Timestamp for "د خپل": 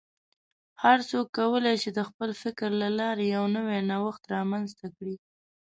1.93-2.29